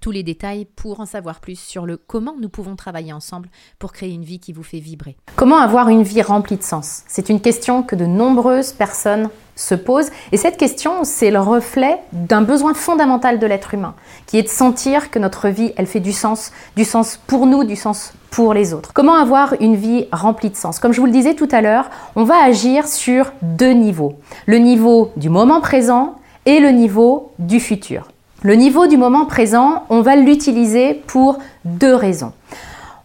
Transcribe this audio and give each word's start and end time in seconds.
tous 0.00 0.10
les 0.10 0.22
détails 0.22 0.66
pour 0.76 1.00
en 1.00 1.06
savoir 1.06 1.40
plus 1.40 1.58
sur 1.58 1.86
le 1.86 1.96
comment 1.96 2.34
nous 2.40 2.48
pouvons 2.48 2.76
travailler 2.76 3.12
ensemble 3.12 3.48
pour 3.78 3.92
créer 3.92 4.12
une 4.12 4.24
vie 4.24 4.38
qui 4.38 4.52
vous 4.52 4.62
fait 4.62 4.78
vibrer. 4.78 5.16
Comment 5.36 5.58
avoir 5.58 5.88
une 5.88 6.02
vie 6.02 6.22
remplie 6.22 6.56
de 6.56 6.62
sens? 6.62 7.02
C'est 7.08 7.28
une 7.28 7.40
question 7.40 7.82
que 7.82 7.96
de 7.96 8.06
nombreuses 8.06 8.72
personnes 8.72 9.30
se 9.54 9.74
posent 9.74 10.10
et 10.32 10.36
cette 10.36 10.58
question, 10.58 11.04
c'est 11.04 11.30
le 11.30 11.40
reflet 11.40 11.98
d'un 12.12 12.42
besoin 12.42 12.74
fondamental 12.74 13.38
de 13.38 13.46
l'être 13.46 13.74
humain, 13.74 13.94
qui 14.26 14.38
est 14.38 14.42
de 14.42 14.48
sentir 14.48 15.10
que 15.10 15.18
notre 15.18 15.48
vie, 15.48 15.72
elle 15.76 15.86
fait 15.86 16.00
du 16.00 16.12
sens, 16.12 16.52
du 16.76 16.84
sens 16.84 17.18
pour 17.26 17.46
nous, 17.46 17.64
du 17.64 17.74
sens 17.74 18.12
pour 18.30 18.52
les 18.52 18.74
autres. 18.74 18.92
Comment 18.92 19.14
avoir 19.14 19.54
une 19.60 19.76
vie 19.76 20.06
remplie 20.12 20.50
de 20.50 20.56
sens? 20.56 20.78
Comme 20.78 20.92
je 20.92 21.00
vous 21.00 21.06
le 21.06 21.12
disais 21.12 21.34
tout 21.34 21.48
à 21.50 21.62
l'heure, 21.62 21.88
on 22.16 22.24
va 22.24 22.36
agir 22.44 22.86
sur 22.86 23.32
deux 23.40 23.72
niveaux. 23.72 24.18
Le 24.44 24.58
niveau 24.58 25.10
du 25.16 25.30
moment 25.30 25.60
présent 25.60 26.16
et 26.44 26.60
le 26.60 26.68
niveau 26.68 27.32
du 27.38 27.58
futur. 27.58 28.08
Le 28.46 28.54
niveau 28.54 28.86
du 28.86 28.96
moment 28.96 29.24
présent, 29.24 29.86
on 29.90 30.02
va 30.02 30.14
l'utiliser 30.14 30.94
pour 31.08 31.40
deux 31.64 31.96
raisons. 31.96 32.30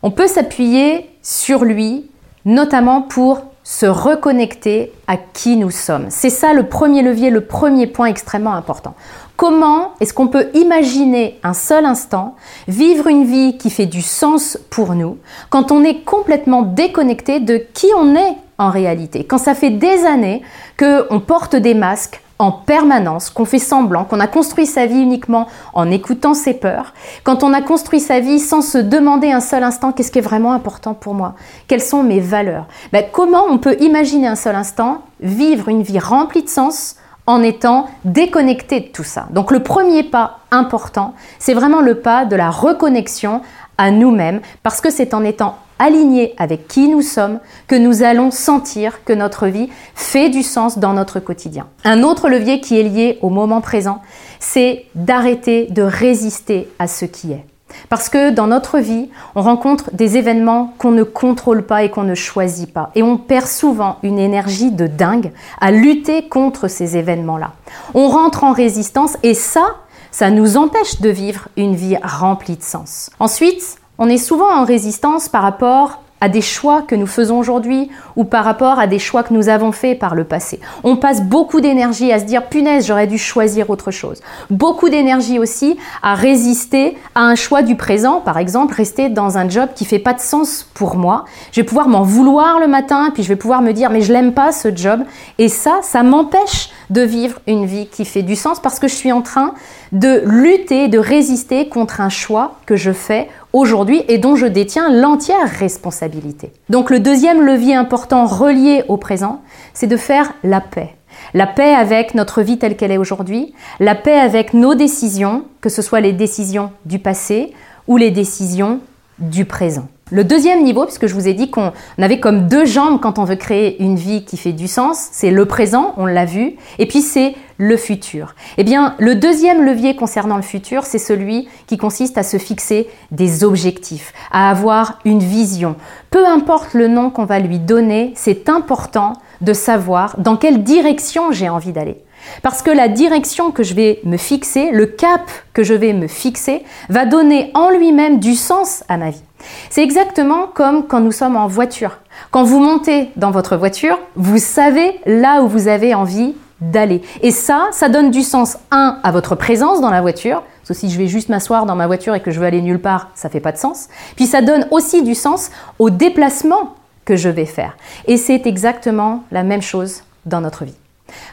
On 0.04 0.12
peut 0.12 0.28
s'appuyer 0.28 1.10
sur 1.24 1.66
lui, 1.66 2.06
notamment 2.46 3.02
pour 3.02 3.42
se 3.64 3.88
reconnecter 3.88 4.92
à 5.08 5.18
qui 5.18 5.58
nous 5.58 5.72
sommes. 5.72 6.06
C'est 6.10 6.30
ça 6.30 6.54
le 6.54 6.68
premier 6.68 7.02
levier, 7.02 7.32
le 7.32 7.42
premier 7.42 7.88
point 7.88 8.06
extrêmement 8.06 8.54
important. 8.54 8.94
Comment 9.36 9.94
est-ce 10.00 10.14
qu'on 10.14 10.28
peut 10.28 10.50
imaginer 10.54 11.40
un 11.42 11.54
seul 11.54 11.86
instant 11.86 12.36
vivre 12.68 13.08
une 13.08 13.26
vie 13.26 13.58
qui 13.58 13.72
fait 13.72 13.88
du 13.88 14.04
sens 14.04 14.60
pour 14.70 14.94
nous 14.94 15.18
quand 15.50 15.72
on 15.72 15.84
est 15.84 16.04
complètement 16.04 16.62
déconnecté 16.62 17.40
de 17.40 17.58
qui 17.74 17.88
on 17.98 18.14
est 18.14 18.36
en 18.60 18.70
réalité? 18.70 19.24
Quand 19.24 19.40
ça 19.40 19.56
fait 19.56 19.72
des 19.72 20.06
années 20.06 20.44
qu'on 20.78 21.20
porte 21.20 21.56
des 21.56 21.74
masques, 21.74 22.22
en 22.42 22.52
permanence, 22.52 23.30
qu'on 23.30 23.46
fait 23.46 23.60
semblant, 23.60 24.04
qu'on 24.04 24.20
a 24.20 24.26
construit 24.26 24.66
sa 24.66 24.88
vie 24.88 25.00
uniquement 25.00 25.48
en 25.76 25.92
écoutant 25.92 26.34
ses 26.34 26.56
peurs, 26.56 26.94
quand 27.24 27.44
on 27.44 27.54
a 27.54 27.62
construit 27.62 28.00
sa 28.00 28.20
vie 28.20 28.40
sans 28.40 28.64
se 28.64 28.80
demander 28.80 29.32
un 29.32 29.40
seul 29.40 29.62
instant 29.62 29.92
qu'est-ce 29.92 30.12
qui 30.12 30.18
est 30.18 30.24
vraiment 30.24 30.54
important 30.54 30.96
pour 30.96 31.14
moi, 31.14 31.36
quelles 31.68 31.84
sont 31.84 32.02
mes 32.02 32.20
valeurs? 32.20 32.66
Ben, 32.92 33.06
comment 33.12 33.46
on 33.48 33.60
peut 33.60 33.78
imaginer 33.80 34.28
un 34.28 34.36
seul 34.36 34.56
instant 34.56 35.04
vivre 35.20 35.70
une 35.70 35.84
vie 35.84 36.00
remplie 36.00 36.42
de 36.42 36.50
sens 36.50 36.96
en 37.28 37.44
étant 37.44 37.88
déconnecté 38.06 38.80
de 38.80 38.88
tout 38.88 39.04
ça? 39.04 39.28
Donc 39.30 39.52
le 39.52 39.62
premier 39.62 40.02
pas 40.02 40.40
important, 40.50 41.14
c'est 41.38 41.54
vraiment 41.54 41.82
le 41.82 42.00
pas 42.00 42.26
de 42.26 42.36
la 42.36 42.50
reconnexion 42.50 43.42
à 43.78 43.92
nous-mêmes, 43.92 44.42
parce 44.64 44.82
que 44.82 44.90
c'est 44.90 45.14
en 45.14 45.24
étant 45.24 45.58
aligné 45.82 46.36
avec 46.38 46.68
qui 46.68 46.88
nous 46.88 47.02
sommes 47.02 47.40
que 47.68 47.76
nous 47.76 48.04
allons 48.04 48.30
sentir 48.30 49.04
que 49.04 49.14
notre 49.14 49.48
vie 49.48 49.70
fait 49.96 50.30
du 50.30 50.44
sens 50.44 50.78
dans 50.78 50.94
notre 50.94 51.20
quotidien. 51.20 51.68
Un 51.84 52.04
autre 52.04 52.30
levier 52.30 52.62
qui 52.62 52.80
est 52.80 52.84
lié 52.84 53.18
au 53.22 53.30
moment 53.30 53.62
présent, 53.62 54.02
c'est 54.40 54.86
d'arrêter 54.94 55.66
de 55.72 55.82
résister 55.82 56.70
à 56.78 56.88
ce 56.88 57.06
qui 57.06 57.32
est. 57.32 57.46
Parce 57.90 58.10
que 58.10 58.30
dans 58.30 58.48
notre 58.48 58.80
vie, 58.80 59.10
on 59.34 59.42
rencontre 59.42 59.90
des 59.94 60.18
événements 60.18 60.74
qu'on 60.78 60.92
ne 60.92 61.04
contrôle 61.04 61.64
pas 61.64 61.84
et 61.84 61.90
qu'on 61.90 62.04
ne 62.04 62.16
choisit 62.16 62.72
pas. 62.72 62.92
Et 62.96 63.02
on 63.02 63.18
perd 63.18 63.48
souvent 63.48 63.98
une 64.04 64.20
énergie 64.20 64.72
de 64.72 64.88
dingue 64.88 65.32
à 65.60 65.72
lutter 65.72 66.28
contre 66.28 66.68
ces 66.68 66.98
événements-là. 66.98 67.54
On 67.94 68.08
rentre 68.10 68.44
en 68.44 68.52
résistance 68.52 69.18
et 69.24 69.34
ça, 69.34 69.78
ça 70.12 70.30
nous 70.30 70.58
empêche 70.58 71.02
de 71.02 71.10
vivre 71.10 71.48
une 71.58 71.76
vie 71.76 71.98
remplie 72.04 72.58
de 72.58 72.64
sens. 72.64 73.10
Ensuite, 73.20 73.78
on 74.02 74.10
est 74.10 74.18
souvent 74.18 74.52
en 74.52 74.66
résistance 74.66 75.30
par 75.30 75.44
rapport 75.44 76.02
à 76.22 76.30
des 76.30 76.42
choix 76.42 76.84
que 76.84 76.96
nous 76.96 77.08
faisons 77.08 77.38
aujourd'hui 77.38 77.90
ou 78.16 78.24
par 78.24 78.46
rapport 78.46 78.80
à 78.80 78.88
des 78.88 79.00
choix 79.00 79.22
que 79.22 79.34
nous 79.34 79.48
avons 79.48 79.72
faits 79.72 80.00
par 80.00 80.16
le 80.16 80.24
passé. 80.24 80.60
On 80.84 80.96
passe 80.96 81.24
beaucoup 81.24 81.62
d'énergie 81.62 82.12
à 82.12 82.20
se 82.20 82.26
dire 82.26 82.46
punaise, 82.46 82.88
j'aurais 82.88 83.08
dû 83.08 83.18
choisir 83.18 83.70
autre 83.70 83.92
chose. 83.92 84.22
Beaucoup 84.50 84.90
d'énergie 84.90 85.40
aussi 85.40 85.78
à 86.02 86.16
résister 86.16 86.98
à 87.16 87.22
un 87.22 87.36
choix 87.36 87.64
du 87.64 87.76
présent, 87.76 88.22
par 88.22 88.38
exemple, 88.38 88.76
rester 88.76 89.10
dans 89.10 89.38
un 89.38 89.50
job 89.50 89.70
qui 89.76 89.86
fait 89.86 90.00
pas 90.00 90.14
de 90.14 90.20
sens 90.20 90.68
pour 90.76 90.96
moi. 90.96 91.26
Je 91.52 91.62
vais 91.62 91.66
pouvoir 91.66 91.88
m'en 91.88 92.04
vouloir 92.04 92.60
le 92.60 92.68
matin, 92.68 93.10
puis 93.14 93.22
je 93.22 93.28
vais 93.28 93.36
pouvoir 93.36 93.62
me 93.62 93.72
dire 93.72 93.90
mais 93.90 94.02
je 94.02 94.14
l'aime 94.14 94.34
pas 94.34 94.52
ce 94.52 94.76
job 94.76 95.02
et 95.38 95.48
ça 95.48 95.80
ça 95.84 96.04
m'empêche 96.04 96.70
de 96.92 97.02
vivre 97.02 97.40
une 97.48 97.66
vie 97.66 97.88
qui 97.88 98.06
fait 98.06 98.22
du 98.22 98.36
sens 98.36 98.60
parce 98.60 98.80
que 98.80 98.88
je 98.88 98.96
suis 98.96 99.12
en 99.12 99.22
train 99.22 99.54
de 99.92 100.22
lutter, 100.26 100.88
de 100.88 101.00
résister 101.00 101.68
contre 101.68 102.00
un 102.00 102.10
choix 102.10 102.56
que 102.66 102.76
je 102.76 102.92
fais 102.92 103.28
aujourd'hui 103.54 104.04
et 104.08 104.18
dont 104.18 104.36
je 104.36 104.46
détiens 104.46 104.90
l'entière 104.90 105.50
responsabilité. 105.50 106.52
Donc 106.70 106.90
le 106.90 107.00
deuxième 107.00 107.42
levier 107.42 107.76
important 107.76 108.26
relié 108.26 108.84
au 108.88 108.98
présent, 108.98 109.42
c'est 109.74 109.88
de 109.88 109.98
faire 109.98 110.34
la 110.44 110.62
paix. 110.62 110.96
La 111.34 111.48
paix 111.48 111.74
avec 111.74 112.16
notre 112.16 112.42
vie 112.42 112.58
telle 112.58 112.76
qu'elle 112.76 112.92
est 112.92 112.98
aujourd'hui, 112.98 113.54
la 113.80 113.96
paix 113.96 114.20
avec 114.20 114.54
nos 114.54 114.76
décisions, 114.76 115.46
que 115.60 115.70
ce 115.70 115.82
soit 115.82 116.02
les 116.02 116.14
décisions 116.14 116.72
du 116.86 117.00
passé 117.00 117.54
ou 117.88 117.98
les 117.98 118.12
décisions 118.12 118.80
du 119.20 119.46
présent. 119.46 119.88
Le 120.14 120.26
deuxième 120.26 120.64
niveau, 120.64 120.84
puisque 120.84 121.08
je 121.08 121.14
vous 121.14 121.30
ai 121.30 121.34
dit 121.34 121.50
qu'on 121.50 121.72
avait 121.98 122.20
comme 122.20 122.50
deux 122.50 122.66
jambes 122.66 123.00
quand 123.00 123.18
on 123.18 123.24
veut 123.24 123.38
créer 123.38 123.82
une 123.82 123.96
vie 123.96 124.26
qui 124.26 124.36
fait 124.36 124.52
du 124.52 124.68
sens, 124.68 125.08
c'est 125.14 125.32
le 125.32 125.46
présent, 125.46 125.94
on 125.96 126.06
l'a 126.06 126.26
vu, 126.26 126.58
et 126.80 126.86
puis 126.86 127.02
c'est 127.02 127.34
le 127.56 127.78
futur. 127.78 128.36
Eh 128.58 128.66
bien, 128.66 128.94
le 129.00 129.16
deuxième 129.16 129.64
levier 129.64 129.96
concernant 129.96 130.36
le 130.36 130.42
futur, 130.42 130.84
c'est 130.84 130.98
celui 131.00 131.48
qui 131.66 131.78
consiste 131.78 132.18
à 132.18 132.24
se 132.24 132.36
fixer 132.36 132.90
des 133.12 133.46
objectifs, 133.46 134.12
à 134.32 134.50
avoir 134.50 135.00
une 135.06 135.20
vision. 135.20 135.78
Peu 136.10 136.28
importe 136.28 136.74
le 136.74 136.90
nom 136.90 137.10
qu'on 137.10 137.24
va 137.24 137.40
lui 137.40 137.60
donner, 137.60 138.12
c'est 138.18 138.50
important 138.50 139.14
de 139.40 139.54
savoir 139.54 140.16
dans 140.18 140.36
quelle 140.36 140.64
direction 140.64 141.32
j'ai 141.32 141.48
envie 141.48 141.72
d'aller. 141.72 142.04
Parce 142.42 142.62
que 142.62 142.72
la 142.72 142.88
direction 142.88 143.52
que 143.52 143.64
je 143.64 143.74
vais 143.74 144.00
me 144.04 144.18
fixer, 144.18 144.72
le 144.72 144.86
cap 144.86 145.30
que 145.54 145.64
je 145.64 145.74
vais 145.74 145.94
me 145.94 146.08
fixer, 146.08 146.64
va 146.90 147.06
donner 147.06 147.52
en 147.54 147.70
lui-même 147.70 148.20
du 148.20 148.36
sens 148.36 148.84
à 148.88 148.98
ma 148.98 149.10
vie. 149.10 149.24
C'est 149.70 149.84
exactement 149.84 150.48
comme 150.54 150.88
quand 150.88 151.00
nous 151.00 151.12
sommes 151.12 151.36
en 151.36 151.48
voiture. 151.48 151.98
Quand 152.30 152.44
vous 152.44 152.60
montez 152.60 153.10
dans 153.16 153.32
votre 153.32 153.58
voiture, 153.58 153.98
vous 154.16 154.38
savez 154.38 155.00
là 155.06 155.42
où 155.42 155.48
vous 155.48 155.68
avez 155.68 155.94
envie 155.94 156.36
d'aller. 156.60 157.02
Et 157.22 157.32
ça, 157.32 157.70
ça 157.72 157.90
donne 157.90 158.12
du 158.12 158.22
sens, 158.22 158.58
un, 158.70 159.00
à 159.04 159.12
votre 159.12 159.36
présence 159.36 159.82
dans 159.82 159.90
la 159.90 160.02
voiture. 160.02 160.44
Parce 160.62 160.80
que 160.80 160.88
si 160.88 160.92
je 160.92 160.98
vais 160.98 161.08
juste 161.08 161.30
m'asseoir 161.30 161.66
dans 161.66 161.76
ma 161.76 161.88
voiture 161.88 162.14
et 162.14 162.22
que 162.22 162.30
je 162.30 162.40
veux 162.40 162.46
aller 162.46 162.62
nulle 162.62 162.80
part, 162.80 163.10
ça 163.16 163.30
fait 163.30 163.40
pas 163.40 163.52
de 163.52 163.58
sens. 163.58 163.88
Puis 164.16 164.28
ça 164.28 164.42
donne 164.42 164.68
aussi 164.70 165.02
du 165.02 165.16
sens 165.16 165.50
au 165.80 165.90
déplacement 165.90 166.76
que 167.04 167.16
je 167.16 167.30
vais 167.30 167.46
faire. 167.46 167.76
Et 168.06 168.18
c'est 168.18 168.46
exactement 168.46 169.24
la 169.32 169.42
même 169.42 169.64
chose 169.64 170.04
dans 170.26 170.40
notre 170.40 170.66
vie. 170.66 170.76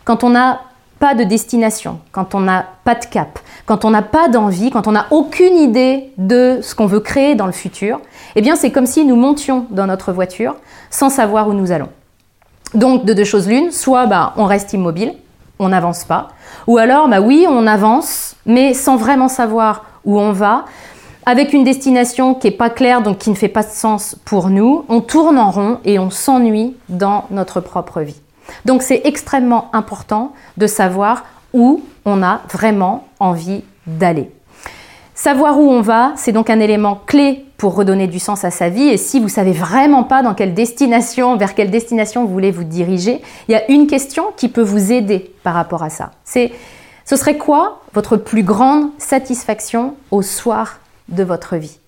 Quand 0.05 0.25
on 0.25 0.31
n'a 0.31 0.63
pas 0.99 1.15
de 1.15 1.25
destination, 1.25 2.01
quand 2.13 2.35
on 2.35 2.41
n'a 2.41 2.67
pas 2.85 2.95
de 2.95 3.05
cap, 3.05 3.39
quand 3.67 3.85
on 3.85 3.91
n'a 3.91 4.03
pas 4.03 4.29
d'envie, 4.29 4.71
quand 4.71 4.87
on 4.87 4.93
n'a 4.93 5.07
aucune 5.11 5.57
idée 5.57 6.11
de 6.19 6.59
ce 6.63 6.75
qu'on 6.75 6.87
veut 6.87 7.01
créer 7.01 7.35
dans 7.35 7.47
le 7.47 7.53
futur, 7.53 8.01
eh 8.35 8.41
bien 8.41 8.57
c'est 8.57 8.71
comme 8.71 8.87
si 8.87 9.05
nous 9.05 9.17
montions 9.17 9.67
dans 9.71 9.87
notre 9.87 10.13
voiture 10.13 10.57
sans 10.91 11.11
savoir 11.11 11.49
où 11.49 11.53
nous 11.53 11.71
allons. 11.71 11.89
Donc 12.75 13.05
de 13.05 13.13
deux 13.13 13.25
choses 13.25 13.49
l'une, 13.49 13.71
soit 13.71 14.07
bah, 14.07 14.35
on 14.37 14.45
reste 14.45 14.73
immobile, 14.73 15.15
on 15.59 15.69
n'avance 15.69 16.05
pas, 16.05 16.29
ou 16.67 16.79
alors 16.79 17.09
bah 17.09 17.21
oui, 17.21 17.47
on 17.49 17.67
avance, 17.67 18.37
mais 18.47 18.75
sans 18.75 18.97
vraiment 18.97 19.29
savoir 19.29 19.85
où 20.05 20.19
on 20.19 20.33
va, 20.33 20.65
avec 21.27 21.53
une 21.53 21.65
destination 21.65 22.35
qui 22.35 22.47
n'est 22.47 22.57
pas 22.57 22.71
claire, 22.71 23.03
donc 23.03 23.19
qui 23.19 23.31
ne 23.31 23.35
fait 23.35 23.49
pas 23.49 23.63
de 23.63 23.71
sens 23.71 24.17
pour 24.25 24.49
nous, 24.49 24.85
on 24.89 25.01
tourne 25.01 25.39
en 25.39 25.51
rond 25.51 25.79
et 25.85 25.99
on 25.99 26.11
s'ennuie 26.11 26.75
dans 26.89 27.27
notre 27.31 27.61
propre 27.61 28.01
vie. 28.01 28.21
Donc 28.65 28.83
c'est 28.83 29.03
extrêmement 29.05 29.71
important 29.73 30.33
de 30.57 30.67
savoir 30.67 31.25
où 31.53 31.83
on 32.05 32.23
a 32.23 32.41
vraiment 32.51 33.07
envie 33.21 33.63
d'aller. 33.87 34.31
Savoir 35.15 35.59
où 35.59 35.69
on 35.71 35.81
va, 35.81 36.13
c'est 36.17 36.33
donc 36.33 36.49
un 36.49 36.61
élément 36.61 37.01
clé 37.07 37.45
pour 37.57 37.75
redonner 37.75 38.07
du 38.07 38.21
sens 38.21 38.45
à 38.45 38.53
sa 38.53 38.69
vie. 38.69 38.89
Et 38.89 38.97
si 38.97 39.19
vous 39.19 39.29
savez 39.29 39.51
vraiment 39.51 40.05
pas 40.05 40.23
dans 40.23 40.35
quelle 40.35 40.55
destination, 40.55 41.37
vers 41.37 41.55
quelle 41.55 41.71
destination 41.71 42.25
vous 42.25 42.33
voulez 42.33 42.53
vous 42.53 42.65
diriger, 42.65 43.21
il 43.49 43.53
y 43.53 43.57
a 43.57 43.69
une 43.71 43.89
question 43.89 44.27
qui 44.37 44.49
peut 44.49 44.63
vous 44.63 44.93
aider 44.93 45.33
par 45.43 45.55
rapport 45.55 45.83
à 45.83 45.91
ça. 45.91 46.13
C'est 46.25 46.53
ce 47.05 47.17
serait 47.17 47.39
quoi 47.39 47.81
votre 47.95 48.17
plus 48.17 48.43
grande 48.43 48.91
satisfaction 48.99 49.95
au 50.11 50.23
soir 50.23 50.79
de 51.09 51.25
votre 51.25 51.57
vie? 51.57 51.79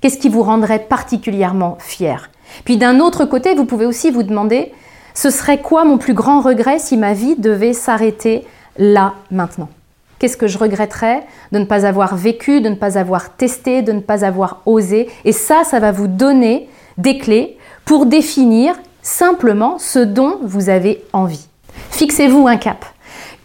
Qu'est-ce 0.00 0.18
qui 0.18 0.28
vous 0.28 0.42
rendrait 0.42 0.80
particulièrement 0.80 1.78
fier? 1.80 2.30
Puis 2.64 2.76
d'un 2.76 3.00
autre 3.00 3.24
côté, 3.24 3.54
vous 3.54 3.64
pouvez 3.64 3.86
aussi 3.86 4.10
vous 4.10 4.22
demander 4.22 4.72
ce 5.16 5.30
serait 5.30 5.62
quoi 5.62 5.86
mon 5.86 5.96
plus 5.96 6.12
grand 6.12 6.42
regret 6.42 6.78
si 6.78 6.98
ma 6.98 7.14
vie 7.14 7.36
devait 7.36 7.72
s'arrêter 7.72 8.46
là, 8.76 9.14
maintenant? 9.30 9.70
Qu'est-ce 10.18 10.36
que 10.36 10.46
je 10.46 10.58
regretterais? 10.58 11.24
De 11.52 11.58
ne 11.58 11.64
pas 11.64 11.86
avoir 11.86 12.16
vécu, 12.16 12.60
de 12.60 12.68
ne 12.68 12.74
pas 12.74 12.98
avoir 12.98 13.34
testé, 13.34 13.80
de 13.80 13.92
ne 13.92 14.00
pas 14.00 14.26
avoir 14.26 14.60
osé 14.66 15.08
Et 15.24 15.32
ça, 15.32 15.64
ça 15.64 15.80
va 15.80 15.90
vous 15.90 16.06
donner 16.06 16.68
des 16.98 17.16
clés 17.16 17.56
pour 17.86 18.04
définir 18.04 18.74
simplement 19.00 19.78
ce 19.78 20.00
dont 20.00 20.38
vous 20.42 20.68
avez 20.68 21.02
envie. 21.14 21.46
Fixez-vous 21.92 22.46
un 22.46 22.58
cap. 22.58 22.84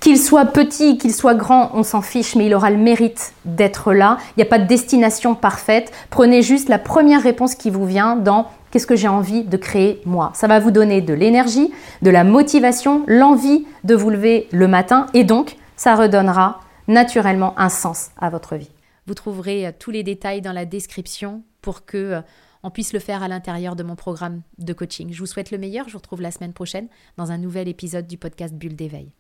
Qu'il 0.01 0.17
soit 0.19 0.45
petit, 0.45 0.97
qu'il 0.97 1.13
soit 1.13 1.35
grand, 1.35 1.71
on 1.73 1.83
s'en 1.83 2.01
fiche, 2.01 2.35
mais 2.35 2.47
il 2.47 2.53
aura 2.53 2.69
le 2.69 2.77
mérite 2.77 3.31
d'être 3.45 3.93
là. 3.93 4.17
Il 4.35 4.41
n'y 4.41 4.43
a 4.43 4.49
pas 4.49 4.59
de 4.59 4.67
destination 4.67 5.35
parfaite. 5.35 5.91
Prenez 6.09 6.41
juste 6.41 6.67
la 6.67 6.79
première 6.79 7.21
réponse 7.23 7.55
qui 7.55 7.69
vous 7.69 7.85
vient 7.85 8.17
dans 8.17 8.47
qu'est-ce 8.71 8.87
que 8.87 8.95
j'ai 8.95 9.07
envie 9.07 9.43
de 9.43 9.57
créer 9.57 10.01
moi? 10.05 10.31
Ça 10.33 10.47
va 10.47 10.59
vous 10.59 10.71
donner 10.71 11.01
de 11.01 11.13
l'énergie, 11.13 11.71
de 12.01 12.09
la 12.09 12.23
motivation, 12.23 13.03
l'envie 13.07 13.65
de 13.83 13.95
vous 13.95 14.09
lever 14.09 14.47
le 14.51 14.67
matin 14.67 15.07
et 15.13 15.23
donc 15.23 15.57
ça 15.75 15.95
redonnera 15.95 16.61
naturellement 16.87 17.57
un 17.59 17.69
sens 17.69 18.11
à 18.19 18.29
votre 18.29 18.55
vie. 18.55 18.71
Vous 19.07 19.13
trouverez 19.13 19.67
euh, 19.67 19.71
tous 19.77 19.91
les 19.91 20.03
détails 20.03 20.41
dans 20.41 20.53
la 20.53 20.65
description 20.65 21.43
pour 21.61 21.85
que 21.85 21.97
euh, 21.97 22.21
on 22.63 22.69
puisse 22.69 22.93
le 22.93 22.99
faire 22.99 23.23
à 23.23 23.27
l'intérieur 23.27 23.75
de 23.75 23.83
mon 23.83 23.95
programme 23.95 24.41
de 24.59 24.73
coaching. 24.73 25.11
Je 25.11 25.19
vous 25.19 25.25
souhaite 25.25 25.51
le 25.51 25.57
meilleur. 25.57 25.87
Je 25.87 25.93
vous 25.93 25.97
retrouve 25.97 26.21
la 26.21 26.31
semaine 26.31 26.53
prochaine 26.53 26.87
dans 27.17 27.31
un 27.31 27.37
nouvel 27.37 27.67
épisode 27.67 28.07
du 28.07 28.17
podcast 28.17 28.53
Bulle 28.53 28.75
d'éveil. 28.75 29.11